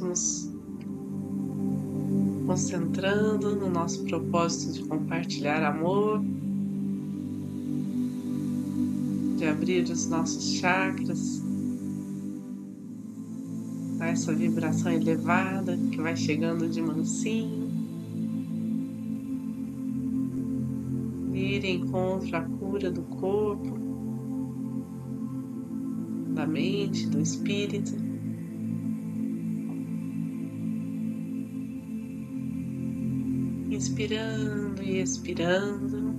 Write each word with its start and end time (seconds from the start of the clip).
Nos 0.00 0.50
concentrando 2.46 3.54
no 3.56 3.70
nosso 3.70 4.04
propósito 4.04 4.72
de 4.72 4.84
compartilhar 4.84 5.62
amor, 5.62 6.20
de 9.38 9.46
abrir 9.46 9.84
os 9.84 10.06
nossos 10.08 10.54
chakras 10.54 11.42
a 14.00 14.06
essa 14.06 14.34
vibração 14.34 14.92
elevada 14.92 15.78
que 15.90 16.00
vai 16.00 16.16
chegando 16.16 16.68
de 16.68 16.82
mansinho. 16.82 17.64
Ir 21.32 21.64
encontro 21.64 22.36
à 22.36 22.42
cura 22.42 22.90
do 22.90 23.02
corpo, 23.02 23.78
da 26.34 26.46
mente, 26.46 27.06
do 27.06 27.20
espírito. 27.20 28.03
Inspirando 33.74 34.82
e 34.82 35.00
expirando. 35.00 36.14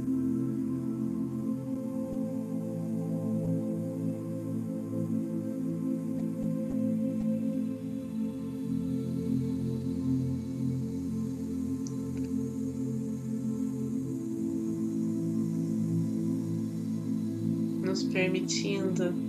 Nos 17.81 18.03
permitindo 18.03 19.24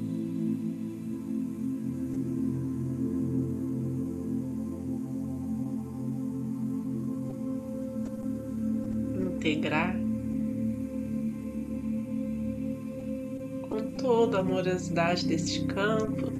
com 13.77 13.91
toda 13.93 14.39
a 14.39 14.41
amorosidade 14.41 15.27
deste 15.27 15.67
campo. 15.67 16.33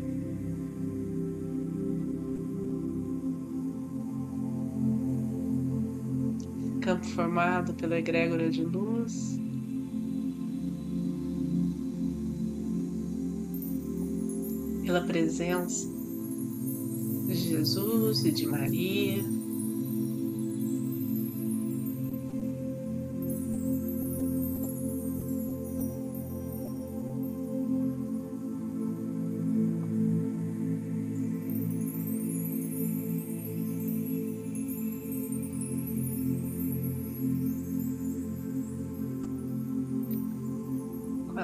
Campo 6.81 7.05
formado 7.07 7.75
pela 7.75 7.99
egrégora 7.99 8.49
de 8.49 8.65
luz. 8.65 9.39
Pela 14.85 15.03
presença 15.03 15.89
de 17.27 17.35
Jesus 17.35 18.25
e 18.25 18.31
de 18.31 18.47
Maria. 18.47 19.36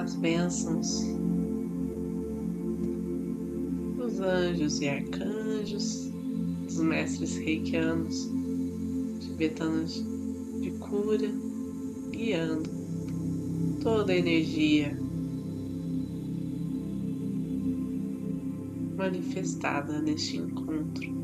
As 0.03 0.17
bênçãos 0.17 1.01
dos 3.97 4.19
anjos 4.19 4.81
e 4.81 4.89
arcanjos, 4.89 6.11
dos 6.65 6.81
mestres 6.81 7.37
reikianos, 7.37 8.29
tibetanos 9.21 10.05
de 10.61 10.73
cura, 10.73 11.31
guiando 12.11 12.69
toda 13.81 14.13
a 14.13 14.17
energia 14.17 14.99
manifestada 18.97 20.03
neste 20.03 20.39
encontro. 20.39 21.23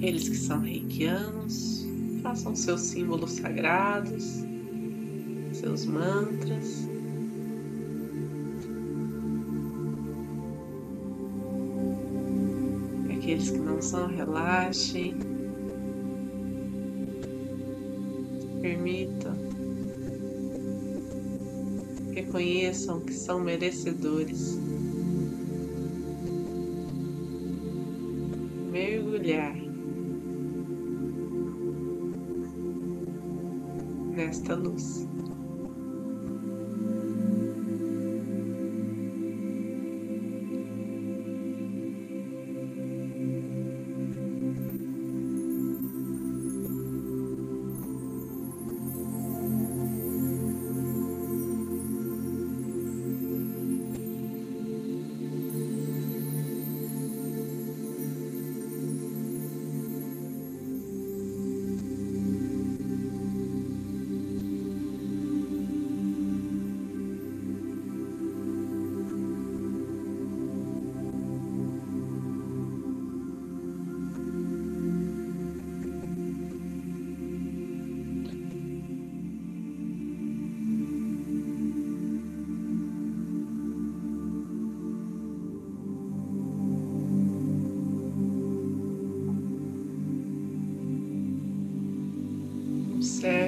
Eles 0.00 0.30
que 0.30 0.36
são 0.36 0.60
reikianos 0.60 1.91
façam 2.22 2.54
seus 2.54 2.80
símbolos 2.82 3.32
sagrados, 3.32 4.44
seus 5.52 5.84
mantras. 5.84 6.88
Aqueles 13.10 13.50
que 13.50 13.58
não 13.58 13.82
são, 13.82 14.06
relaxem. 14.06 15.14
Permitam. 18.60 19.36
Reconheçam 22.12 23.00
que 23.00 23.12
são 23.12 23.40
merecedores. 23.40 24.58
Nesta 34.12 34.54
luz. 34.56 35.08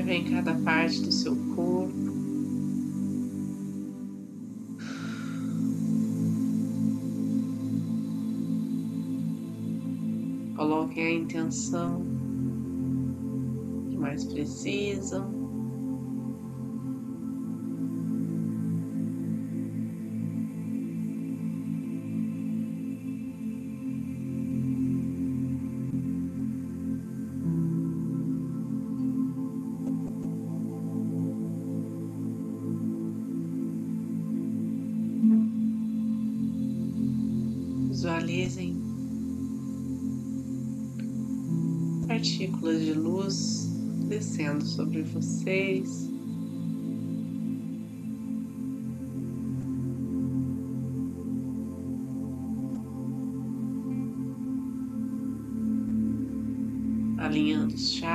Observe 0.05 0.13
em 0.13 0.25
cada 0.25 0.55
parte 0.57 1.01
do 1.01 1.11
seu 1.11 1.35
corpo. 1.55 1.95
Coloquem 10.57 11.07
a 11.07 11.13
intenção 11.13 12.05
que 13.89 13.97
mais 13.97 14.25
precisam. 14.27 15.34
Descendo 44.05 44.65
sobre 44.65 45.03
vocês. 45.03 46.11
Alinhando 57.19 57.75
os 57.75 57.93
chakras. 57.93 58.14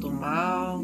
Todo 0.00 0.08
o 0.08 0.12
mal. 0.12 0.82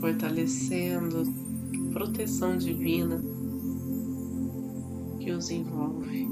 Fortalecendo 0.00 1.22
a 1.22 1.92
proteção 1.92 2.56
divina 2.56 3.20
que 5.18 5.32
os 5.32 5.50
envolve. 5.50 6.28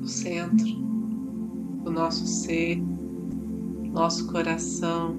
O 0.00 0.06
centro 0.06 0.66
do 1.84 1.90
nosso 1.90 2.26
ser 2.26 2.91
nosso 3.92 4.26
coração 4.32 5.16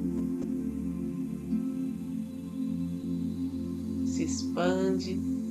se 4.06 4.24
expande. 4.24 5.43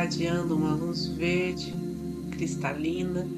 Irradiando 0.00 0.56
uma 0.56 0.74
luz 0.74 1.06
verde 1.06 1.74
cristalina. 2.30 3.28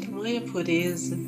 Tamanha 0.00 0.40
pureza. 0.40 1.23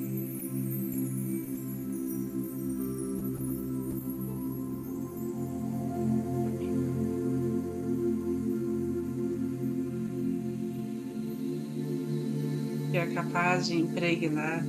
É 12.98 13.06
capaz 13.06 13.66
de 13.66 13.76
impregnar 13.76 14.64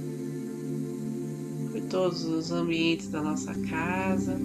por 1.71 1.81
todos 1.89 2.25
os 2.25 2.51
ambientes 2.51 3.07
da 3.09 3.21
nossa 3.21 3.53
casa. 3.69 4.38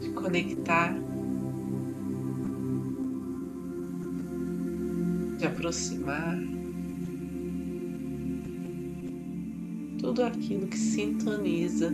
De 0.00 0.08
conectar, 0.10 0.96
de 5.38 5.46
aproximar. 5.46 6.38
Tudo 9.98 10.22
aquilo 10.22 10.66
que 10.66 10.78
sintoniza 10.78 11.92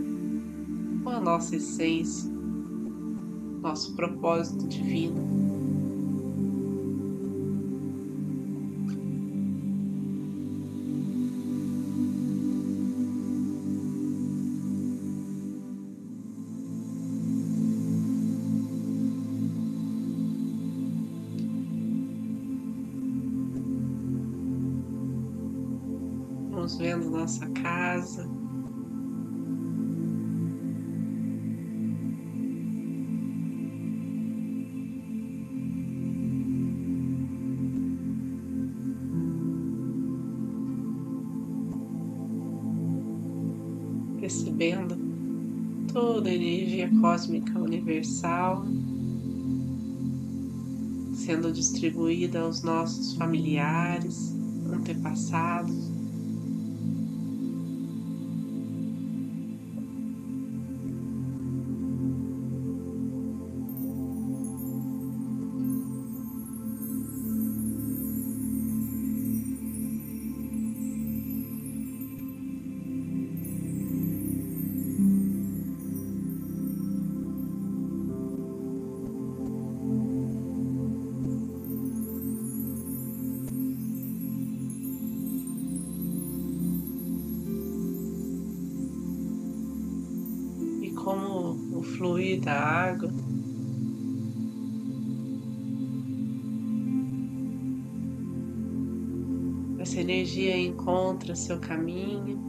com 1.03 1.09
a 1.09 1.19
nossa 1.19 1.55
essência 1.55 2.30
nosso 3.61 3.95
propósito 3.95 4.67
divino. 4.67 5.21
Vamos 26.49 26.77
vendo 26.77 27.09
nossa 27.09 27.47
casa, 27.51 28.40
percebendo 44.21 44.95
toda 45.91 46.29
a 46.29 46.33
energia 46.33 46.89
cósmica 47.01 47.59
universal 47.59 48.63
sendo 51.13 51.51
distribuída 51.51 52.39
aos 52.41 52.63
nossos 52.63 53.13
familiares, 53.15 54.35
antepassados. 54.73 55.90
Fluir 92.01 92.41
da 92.41 92.59
água. 92.59 93.13
Essa 99.77 100.01
energia 100.01 100.57
encontra 100.57 101.35
seu 101.35 101.59
caminho, 101.59 102.39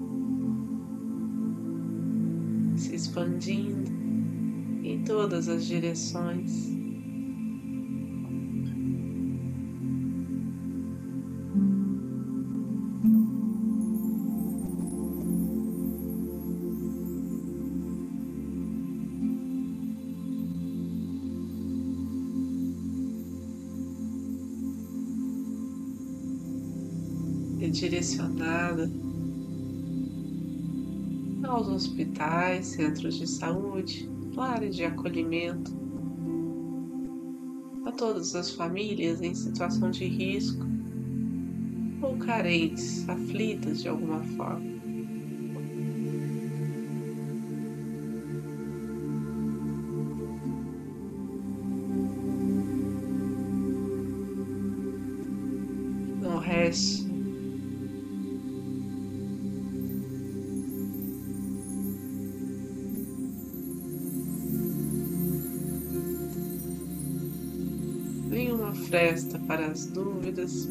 se 2.76 2.94
expandindo 2.94 3.90
em 4.82 5.04
todas 5.04 5.49
as 5.49 5.66
direções. 5.66 6.82
Direcionada 27.83 28.89
aos 31.43 31.67
hospitais, 31.67 32.67
centros 32.67 33.19
de 33.19 33.27
saúde, 33.27 34.09
áreas 34.39 34.77
de 34.77 34.85
acolhimento, 34.85 35.73
a 37.85 37.91
todas 37.91 38.37
as 38.37 38.53
famílias 38.53 39.21
em 39.21 39.35
situação 39.35 39.91
de 39.91 40.05
risco 40.05 40.65
ou 42.01 42.17
carentes, 42.19 43.09
aflitas 43.09 43.83
de 43.83 43.89
alguma 43.89 44.23
forma. 44.37 44.71
As 69.73 69.87
dúvidas. 69.87 70.69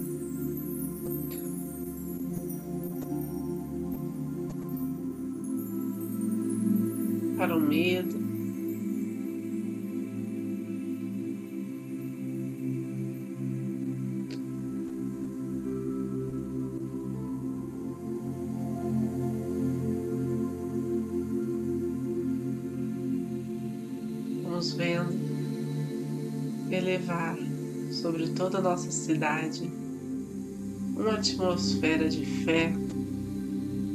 Para 7.36 7.58
o 7.58 7.60
medo. 7.60 8.31
Toda 28.42 28.58
a 28.58 28.62
nossa 28.62 28.90
cidade 28.90 29.72
uma 30.96 31.14
atmosfera 31.14 32.10
de 32.10 32.26
fé, 32.44 32.74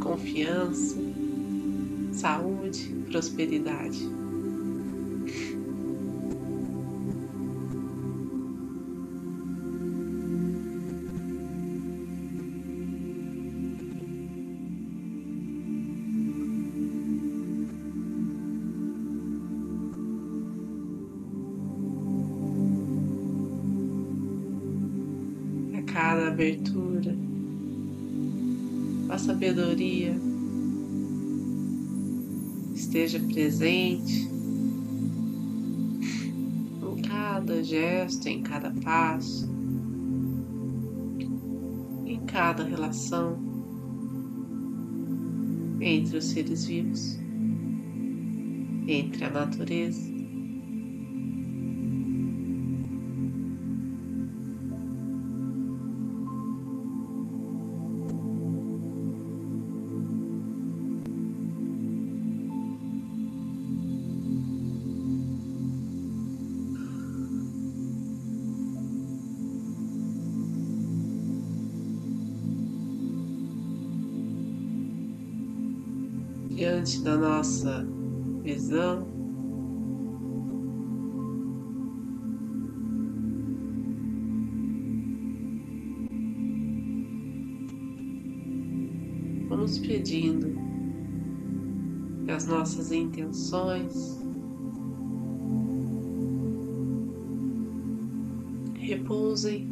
confiança, 0.01 0.97
saúde, 2.13 2.95
prosperidade. 3.11 3.99
Abertura, 26.37 27.17
a 29.09 29.17
sabedoria 29.17 30.15
esteja 32.75 33.19
presente 33.21 34.29
em 36.83 37.03
cada 37.09 37.65
gesto, 37.65 38.27
em 38.27 38.43
cada 38.43 38.71
passo, 38.71 39.49
em 42.05 42.21
cada 42.27 42.65
relação 42.65 43.39
entre 45.81 46.19
os 46.19 46.25
seres 46.27 46.67
vivos, 46.67 47.19
entre 48.87 49.25
a 49.25 49.31
natureza. 49.31 50.16
Da 76.95 77.17
nossa 77.17 77.85
visão. 78.45 79.05
Vamos 89.49 89.79
pedindo 89.81 90.57
que 92.25 92.31
as 92.31 92.47
nossas 92.47 92.93
intenções 92.93 94.21
repousem, 98.79 99.67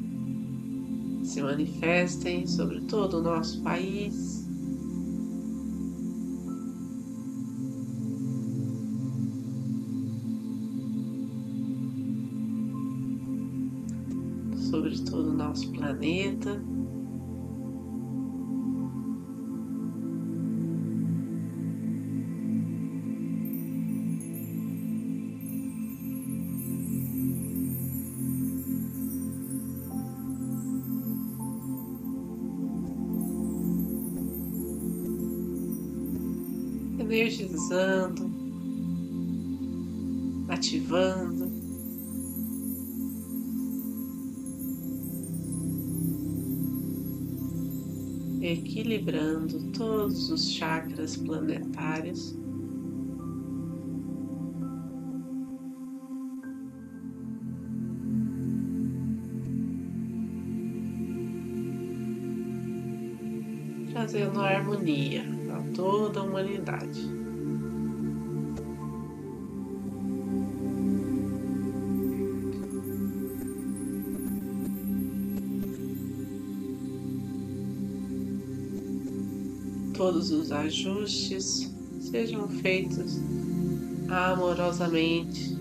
se 1.23 1.41
manifestem 1.41 2.45
sobre 2.45 2.81
todo 2.81 3.19
o 3.19 3.23
nosso 3.23 3.63
país. 3.63 4.44
Sobre 14.75 14.99
todo 15.05 15.31
o 15.31 15.33
nosso 15.33 15.71
planeta. 15.71 16.61
energizando, 36.99 38.29
ativando. 40.49 41.44
Equilibrando 48.47 49.73
todos 49.73 50.31
os 50.31 50.53
chakras 50.53 51.17
planetários. 51.17 52.37
Trazendo 63.91 64.41
harmonia 64.41 65.25
a 65.51 65.63
toda 65.75 66.21
a 66.21 66.23
humanidade. 66.25 67.24
Todos 80.05 80.31
os 80.31 80.53
ajustes 80.53 81.75
sejam 81.99 82.47
feitos 82.47 83.19
amorosamente. 84.07 85.57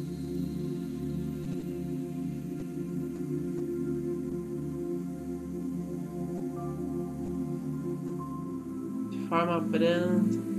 De 9.11 9.27
forma 9.29 9.61
branda. 9.61 10.52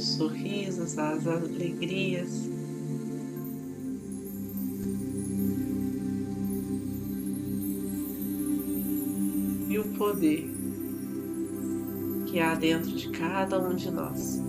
Os 0.00 0.14
sorrisos, 0.14 0.98
as 0.98 1.26
alegrias. 1.26 2.48
E 9.68 9.78
o 9.78 9.84
poder 9.98 10.50
que 12.26 12.40
há 12.40 12.54
dentro 12.54 12.90
de 12.92 13.10
cada 13.10 13.60
um 13.60 13.74
de 13.74 13.90
nós. 13.90 14.40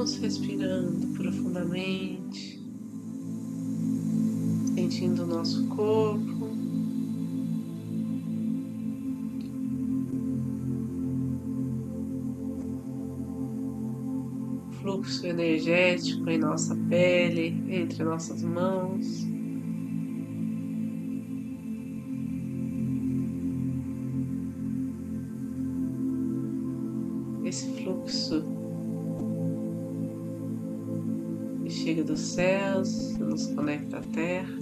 Vamos 0.00 0.16
respirando 0.16 1.08
profundamente, 1.08 2.58
sentindo 4.74 5.24
o 5.24 5.26
nosso 5.26 5.66
corpo. 5.66 6.48
Fluxo 14.80 15.26
energético 15.26 16.30
em 16.30 16.38
nossa 16.38 16.74
pele, 16.88 17.62
entre 17.68 18.02
nossas 18.02 18.42
mãos. 18.42 19.29
Céus, 32.30 33.16
nos 33.18 33.46
conecta 33.48 33.98
à 33.98 34.02
Terra. 34.02 34.58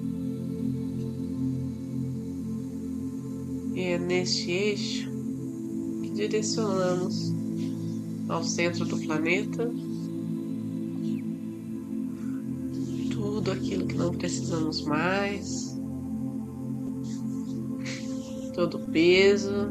E 3.74 3.80
é 3.80 3.98
neste 3.98 4.50
eixo 4.50 5.10
que 6.02 6.10
direcionamos 6.10 7.32
ao 8.28 8.42
centro 8.42 8.84
do 8.84 8.98
planeta 8.98 9.70
tudo 13.10 13.52
aquilo 13.52 13.86
que 13.86 13.94
não 13.96 14.12
precisamos 14.12 14.82
mais, 14.82 15.78
todo 18.54 18.78
o 18.78 18.80
peso. 18.90 19.70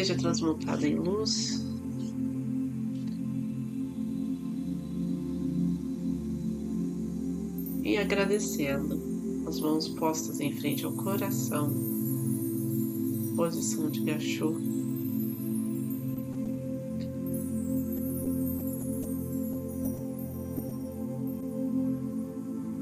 Seja 0.00 0.16
transmutado 0.16 0.82
em 0.86 0.94
luz 0.94 1.62
e 7.84 7.98
agradecendo, 7.98 8.98
as 9.46 9.60
mãos 9.60 9.88
postas 9.88 10.40
em 10.40 10.52
frente 10.52 10.86
ao 10.86 10.92
coração, 10.92 11.70
posição 13.36 13.90
de. 13.90 14.00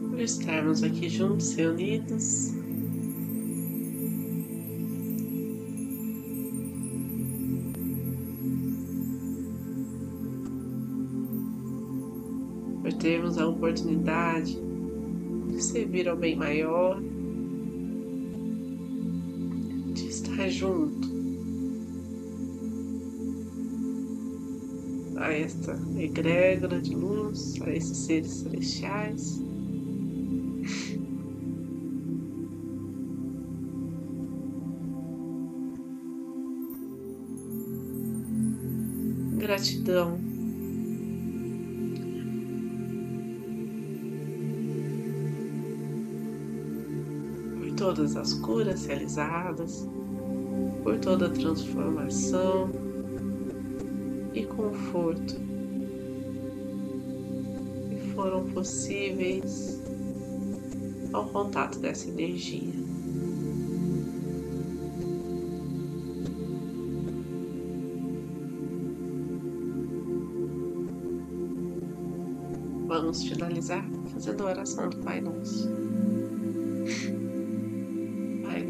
Por 0.09 0.21
estarmos 0.21 0.85
aqui 0.85 1.09
juntos, 1.09 1.53
reunidos. 1.55 2.58
Por 12.83 12.93
termos 12.95 13.39
a 13.39 13.47
oportunidade 13.47 14.59
de 15.49 15.63
servir 15.63 16.09
ao 16.09 16.17
bem 16.17 16.37
maior, 16.37 17.01
de 19.93 20.09
estar 20.09 20.49
junto 20.49 21.09
a 25.17 25.33
esta 25.33 25.79
egrégora 25.99 26.81
de 26.81 26.95
luz, 26.95 27.61
a 27.63 27.71
esses 27.71 27.97
seres 27.97 28.31
celestiais. 28.31 29.43
Gratidão 39.39 40.28
todas 47.79 48.17
as 48.17 48.35
curas 48.35 48.87
realizadas, 48.87 49.89
por 50.83 50.99
toda 50.99 51.27
a 51.27 51.31
transformação 51.31 52.71
e 54.35 54.45
conforto 54.45 55.37
que 57.89 58.13
foram 58.15 58.45
possíveis 58.51 59.81
ao 61.13 61.27
contato 61.29 61.79
dessa 61.79 62.09
energia. 62.09 62.73
Vamos 72.89 73.23
finalizar 73.23 73.89
fazendo 74.13 74.43
a 74.43 74.47
oração 74.47 74.89
do 74.91 74.97
Pai 74.99 75.21
Nosso 75.21 75.98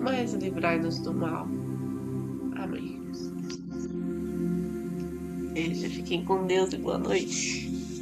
mas 0.00 0.34
livrai-nos 0.34 0.98
do 1.00 1.12
mal. 1.12 1.46
Amém. 2.56 3.00
Beijo, 5.52 5.88
fiquem 5.90 6.24
com 6.24 6.46
Deus 6.46 6.72
e 6.72 6.78
boa 6.78 6.98
noite. 6.98 7.69